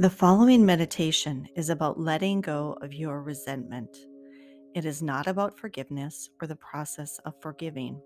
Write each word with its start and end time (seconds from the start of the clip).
The 0.00 0.08
following 0.08 0.64
meditation 0.64 1.46
is 1.56 1.68
about 1.68 2.00
letting 2.00 2.40
go 2.40 2.78
of 2.80 2.94
your 2.94 3.20
resentment. 3.20 3.94
It 4.74 4.86
is 4.86 5.02
not 5.02 5.26
about 5.26 5.58
forgiveness 5.58 6.30
or 6.40 6.48
the 6.48 6.56
process 6.56 7.20
of 7.26 7.34
forgiving. 7.42 8.00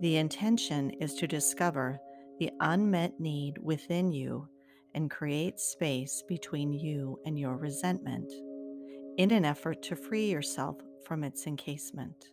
The 0.00 0.16
intention 0.16 0.88
is 0.92 1.12
to 1.16 1.26
discover 1.26 1.98
the 2.38 2.50
unmet 2.60 3.20
need 3.20 3.58
within 3.58 4.10
you 4.10 4.48
and 4.94 5.10
create 5.10 5.60
space 5.60 6.24
between 6.26 6.72
you 6.72 7.20
and 7.26 7.38
your 7.38 7.58
resentment 7.58 8.32
in 9.18 9.32
an 9.32 9.44
effort 9.44 9.82
to 9.82 9.96
free 9.96 10.30
yourself 10.30 10.76
from 11.04 11.24
its 11.24 11.46
encasement. 11.46 12.24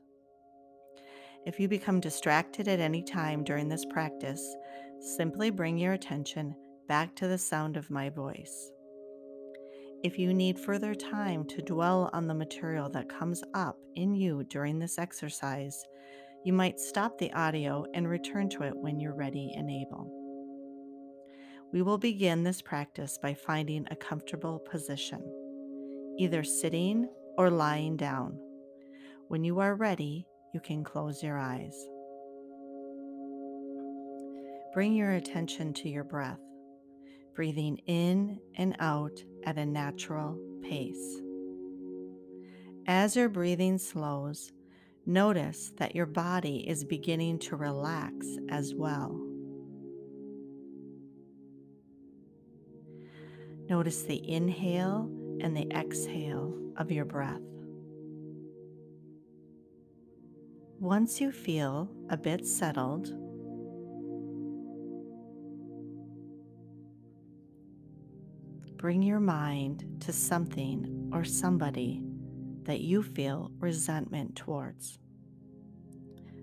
If 1.46 1.60
you 1.60 1.68
become 1.68 2.00
distracted 2.00 2.70
at 2.70 2.80
any 2.80 3.04
time 3.04 3.44
during 3.44 3.68
this 3.68 3.84
practice, 3.84 4.56
simply 5.02 5.50
bring 5.50 5.78
your 5.78 5.92
attention 5.92 6.56
back 6.88 7.16
to 7.16 7.28
the 7.28 7.38
sound 7.38 7.78
of 7.78 7.90
my 7.90 8.10
voice. 8.10 8.72
If 10.04 10.20
you 10.20 10.34
need 10.34 10.60
further 10.60 10.94
time 10.94 11.46
to 11.46 11.62
dwell 11.62 12.10
on 12.12 12.28
the 12.28 12.34
material 12.34 12.90
that 12.90 13.08
comes 13.08 13.42
up 13.54 13.78
in 13.96 14.14
you 14.16 14.44
during 14.50 14.78
this 14.78 15.00
exercise, 15.00 15.82
you 16.44 16.52
might 16.52 16.80
stop 16.80 17.18
the 17.18 17.32
audio 17.32 17.86
and 17.94 18.08
return 18.08 18.50
to 18.50 18.64
it 18.64 18.76
when 18.76 19.00
you're 19.00 19.16
ready 19.16 19.54
and 19.56 19.70
able. 19.70 20.12
We 21.72 21.82
will 21.82 21.98
begin 21.98 22.44
this 22.44 22.62
practice 22.62 23.18
by 23.18 23.34
finding 23.34 23.88
a 23.90 23.96
comfortable 23.96 24.60
position, 24.60 25.22
either 26.20 26.44
sitting 26.44 27.08
or 27.38 27.50
lying 27.50 27.96
down. 27.96 28.38
When 29.30 29.46
you 29.46 29.60
are 29.60 29.76
ready, 29.76 30.28
you 30.54 30.60
can 30.60 30.84
close 30.84 31.24
your 31.24 31.40
eyes. 31.40 31.88
Bring 34.74 34.94
your 34.94 35.14
attention 35.14 35.74
to 35.76 35.90
your 35.90 36.04
breath 36.04 36.40
breathing 37.34 37.78
in 37.88 38.40
and 38.56 38.76
out 38.80 39.24
at 39.44 39.58
a 39.58 39.66
natural 39.66 40.38
pace. 40.62 41.22
As 42.86 43.16
your 43.16 43.30
breathing 43.30 43.78
slows, 43.78 44.52
notice 45.06 45.72
that 45.78 45.96
your 45.96 46.06
body 46.06 46.68
is 46.68 46.84
beginning 46.84 47.40
to 47.40 47.56
relax 47.56 48.28
as 48.50 48.74
well. 48.74 49.20
Notice 53.70 54.04
the 54.04 54.30
inhale 54.30 55.10
and 55.42 55.56
the 55.56 55.70
exhale 55.72 56.54
of 56.78 56.92
your 56.92 57.06
breath. 57.06 57.40
Once 60.80 61.22
you 61.22 61.32
feel 61.32 61.90
a 62.10 62.18
bit 62.18 62.46
settled, 62.46 63.23
bring 68.84 69.02
your 69.02 69.22
mind 69.22 69.86
to 70.02 70.12
something 70.12 71.10
or 71.14 71.24
somebody 71.24 72.04
that 72.64 72.82
you 72.82 73.02
feel 73.02 73.50
resentment 73.60 74.36
towards. 74.36 75.00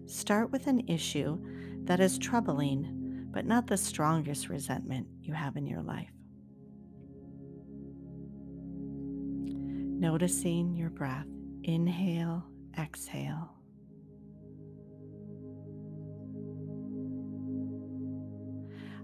Start 0.07 0.51
with 0.51 0.67
an 0.67 0.81
issue 0.89 1.39
that 1.85 2.01
is 2.01 2.17
troubling, 2.17 3.29
but 3.31 3.45
not 3.45 3.67
the 3.67 3.77
strongest 3.77 4.49
resentment 4.49 5.07
you 5.21 5.35
have 5.35 5.59
in 5.59 5.67
your 5.67 5.83
life. 5.83 6.09
Noticing 10.01 10.75
your 10.75 10.89
breath. 10.89 11.27
Inhale, 11.65 12.43
exhale. 12.79 13.60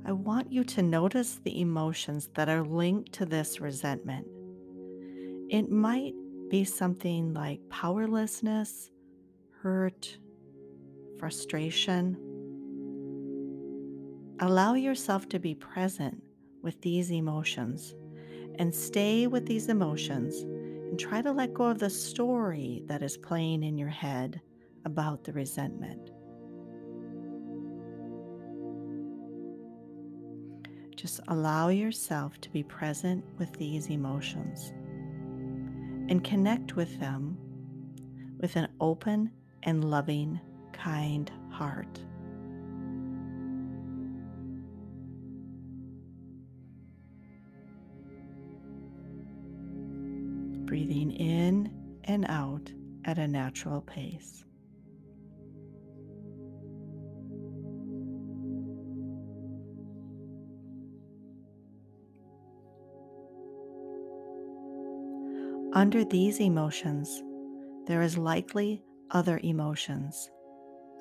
I 0.07 0.13
want 0.13 0.53
you 0.53 0.63
to 0.63 0.83
notice 0.83 1.41
the 1.43 1.61
emotions 1.61 2.29
that 2.35 2.49
are 2.49 2.63
linked 2.63 3.13
to 3.15 3.27
this 3.27 3.61
resentment. 3.61 4.25
It 5.51 5.69
might 5.69 6.15
be 6.49 6.63
something 6.63 7.35
like 7.35 7.59
powerlessness, 7.71 8.93
hurt, 9.61 10.17
frustration. 11.19 12.17
Allow 14.39 14.75
yourself 14.75 15.29
to 15.31 15.41
be 15.41 15.57
present 15.57 16.23
with 16.63 16.81
these 16.83 17.11
emotions 17.11 17.97
and 18.61 18.73
stay 18.73 19.27
with 19.27 19.45
these 19.47 19.69
emotions 19.69 20.43
and 20.43 21.01
try 21.01 21.21
to 21.21 21.33
let 21.33 21.53
go 21.53 21.65
of 21.65 21.81
the 21.81 21.91
story 21.91 22.85
that 22.87 23.03
is 23.03 23.17
playing 23.17 23.65
in 23.65 23.77
your 23.77 23.89
head 23.89 24.41
about 24.85 25.25
the 25.25 25.33
resentment. 25.33 26.13
Just 30.97 31.21
allow 31.29 31.69
yourself 31.69 32.41
to 32.41 32.51
be 32.51 32.63
present 32.63 33.23
with 33.39 33.53
these 33.59 33.89
emotions 33.89 34.73
and 36.09 36.25
connect 36.25 36.75
with 36.75 36.99
them 36.99 37.37
with 38.39 38.57
an 38.57 38.69
open 38.81 39.31
and 39.63 39.85
loving, 39.91 40.41
kind 40.73 41.31
heart. 41.51 42.01
Breathing 50.67 51.11
in 51.13 51.71
and 52.05 52.25
out 52.29 52.73
at 53.05 53.19
a 53.19 53.29
natural 53.29 53.83
pace. 53.83 54.46
Under 65.73 66.05
these 66.05 66.41
emotions, 66.41 67.23
there 67.87 68.03
is 68.03 68.17
likely 68.17 68.83
other 69.11 69.41
emotions, 69.43 70.31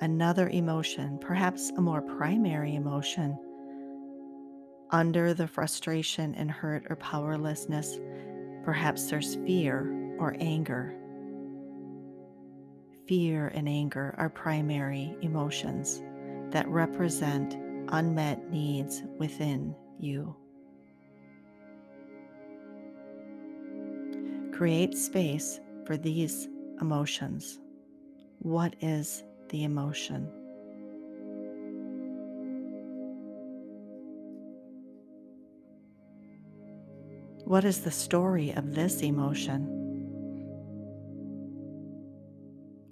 another 0.00 0.48
emotion, 0.48 1.18
perhaps 1.20 1.72
a 1.76 1.80
more 1.80 2.02
primary 2.02 2.74
emotion. 2.74 3.38
Under 4.90 5.34
the 5.34 5.48
frustration 5.48 6.34
and 6.34 6.50
hurt 6.50 6.84
or 6.90 6.96
powerlessness, 6.96 7.98
perhaps 8.64 9.08
there's 9.08 9.36
fear 9.46 10.16
or 10.18 10.36
anger. 10.40 10.94
Fear 13.08 13.48
and 13.48 13.68
anger 13.68 14.14
are 14.18 14.28
primary 14.28 15.16
emotions 15.22 16.02
that 16.50 16.68
represent 16.68 17.56
unmet 17.88 18.50
needs 18.50 19.02
within 19.18 19.74
you. 19.98 20.36
Create 24.56 24.96
space 24.96 25.60
for 25.84 25.98
these 25.98 26.48
emotions. 26.80 27.58
What 28.38 28.74
is 28.80 29.22
the 29.50 29.64
emotion? 29.64 30.30
What 37.44 37.66
is 37.66 37.80
the 37.82 37.90
story 37.90 38.52
of 38.52 38.74
this 38.74 39.02
emotion? 39.02 39.66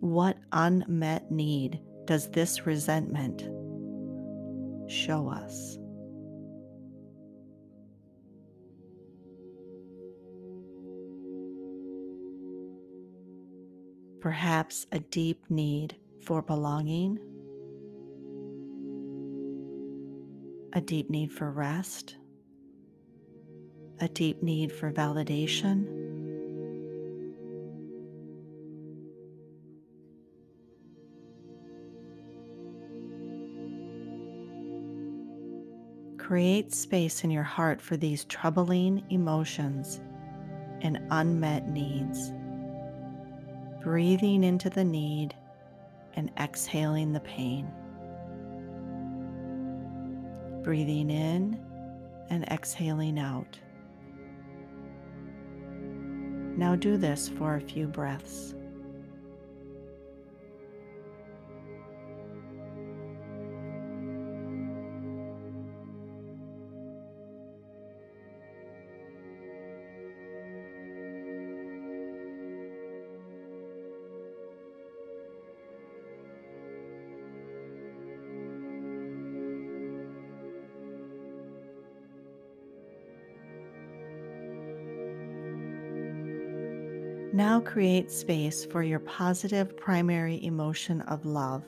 What 0.01 0.37
unmet 0.53 1.31
need 1.31 1.81
does 2.05 2.29
this 2.29 2.67
resentment 2.67 3.41
show 4.91 5.31
us? 5.31 5.79
Perhaps 14.25 14.87
a 14.91 14.99
deep 14.99 15.45
need 15.51 15.95
for 16.23 16.41
belonging, 16.41 17.19
a 20.73 20.81
deep 20.81 21.11
need 21.11 21.31
for 21.31 21.51
rest, 21.51 22.17
a 24.01 24.09
deep 24.09 24.43
need 24.43 24.73
for 24.73 24.91
validation. 24.91 25.85
Create 36.17 36.73
space 36.73 37.25
in 37.25 37.31
your 37.31 37.43
heart 37.43 37.79
for 37.79 37.99
these 37.99 38.25
troubling 38.25 39.05
emotions 39.11 40.01
and 40.81 40.99
unmet 41.11 41.69
needs 41.69 42.33
breathing 43.85 44.43
into 44.43 44.71
the 44.71 44.83
need 44.83 45.35
and 46.15 46.31
exhaling 46.41 47.13
the 47.13 47.21
pain. 47.21 47.71
Breathing 50.63 51.11
in 51.11 51.61
and 52.31 52.45
exhaling 52.45 53.19
out. 53.19 53.59
Now 56.57 56.75
do 56.75 56.97
this 56.97 57.29
for 57.29 57.57
a 57.57 57.61
few 57.61 57.87
breaths. 57.87 58.55
Now 87.35 87.59
create 87.59 88.13
space 88.13 88.65
for 88.65 88.85
your 88.85 89.01
positive 89.01 89.77
primary 89.77 90.45
emotion 90.45 91.01
of 91.01 91.27
love 91.27 91.65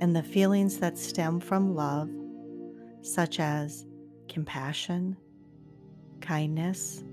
and 0.00 0.16
the 0.16 0.22
feelings 0.24 0.78
that 0.78 0.98
stem 0.98 1.38
from 1.38 1.76
love, 1.76 2.10
such 3.02 3.38
as 3.38 3.86
compassion, 4.28 5.16
kindness. 6.20 7.04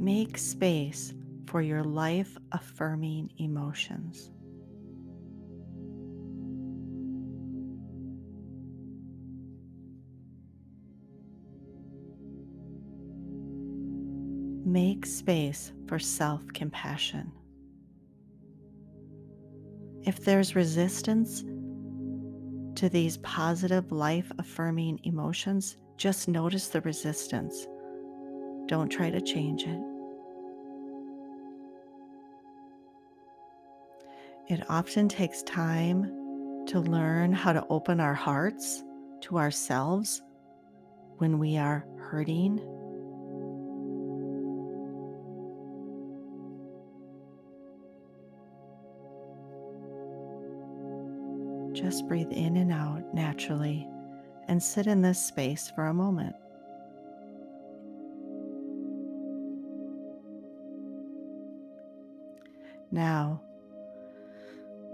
Make 0.00 0.36
space 0.36 1.14
for 1.46 1.62
your 1.62 1.84
life 1.84 2.36
affirming 2.50 3.30
emotions. 3.38 4.32
Make 14.72 15.04
space 15.04 15.70
for 15.86 15.98
self 15.98 16.40
compassion. 16.54 17.30
If 20.06 20.24
there's 20.24 20.56
resistance 20.56 21.42
to 22.80 22.88
these 22.88 23.18
positive, 23.18 23.92
life 23.92 24.32
affirming 24.38 25.00
emotions, 25.02 25.76
just 25.98 26.26
notice 26.26 26.68
the 26.68 26.80
resistance. 26.80 27.66
Don't 28.64 28.88
try 28.88 29.10
to 29.10 29.20
change 29.20 29.64
it. 29.64 29.82
It 34.48 34.64
often 34.70 35.06
takes 35.06 35.42
time 35.42 36.04
to 36.68 36.80
learn 36.80 37.34
how 37.34 37.52
to 37.52 37.66
open 37.68 38.00
our 38.00 38.14
hearts 38.14 38.82
to 39.20 39.36
ourselves 39.36 40.22
when 41.18 41.38
we 41.38 41.58
are 41.58 41.84
hurting 41.98 42.71
Just 51.82 52.06
breathe 52.06 52.30
in 52.30 52.56
and 52.56 52.72
out 52.72 53.02
naturally 53.12 53.88
and 54.46 54.62
sit 54.62 54.86
in 54.86 55.02
this 55.02 55.20
space 55.20 55.72
for 55.74 55.86
a 55.86 55.94
moment. 55.94 56.36
Now, 62.92 63.42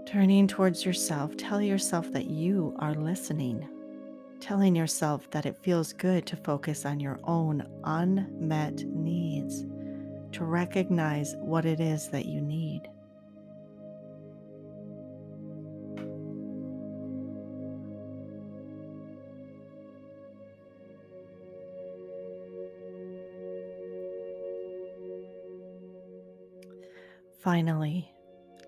turning 0.07 0.47
towards 0.47 0.83
yourself, 0.83 1.37
tell 1.37 1.61
yourself 1.61 2.11
that 2.13 2.25
you 2.25 2.75
are 2.79 2.95
listening, 2.95 3.69
telling 4.39 4.75
yourself 4.75 5.29
that 5.29 5.45
it 5.45 5.57
feels 5.61 5.93
good 5.93 6.25
to 6.25 6.37
focus 6.37 6.85
on 6.85 6.99
your 6.99 7.19
own 7.25 7.67
unmet 7.83 8.83
needs, 8.85 9.65
to 10.31 10.43
recognize 10.43 11.35
what 11.35 11.65
it 11.65 11.79
is 11.79 12.07
that 12.07 12.25
you 12.25 12.41
need. 12.41 12.89
Finally, 27.49 28.07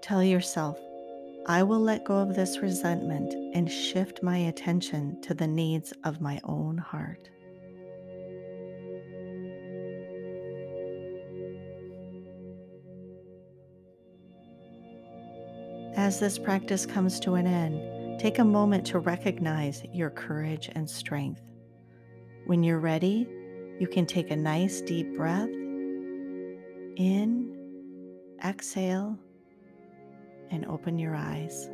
tell 0.02 0.24
yourself, 0.24 0.76
I 1.46 1.62
will 1.62 1.82
let 1.82 2.04
go 2.04 2.16
of 2.16 2.34
this 2.34 2.58
resentment 2.64 3.32
and 3.56 3.72
shift 3.72 4.24
my 4.24 4.36
attention 4.36 5.22
to 5.22 5.36
the 5.36 5.46
needs 5.46 5.94
of 6.04 6.20
my 6.20 6.40
own 6.46 6.80
heart. 6.80 7.30
As 15.96 16.20
this 16.20 16.40
practice 16.40 16.88
comes 16.88 17.20
to 17.20 17.36
an 17.36 17.46
end, 17.46 18.20
take 18.20 18.40
a 18.40 18.44
moment 18.44 18.88
to 18.88 18.98
recognize 18.98 19.84
your 19.94 20.10
courage 20.10 20.72
and 20.74 20.90
strength. 20.90 21.44
When 22.48 22.64
you're 22.64 22.80
ready, 22.80 23.28
you 23.80 23.88
can 23.88 24.08
take 24.08 24.32
a 24.32 24.36
nice 24.36 24.82
deep 24.82 25.16
breath 25.16 25.50
in 26.98 27.51
exhale, 28.44 29.18
and 30.50 30.66
open 30.66 30.98
your 31.00 31.16
eyes. 31.16 31.70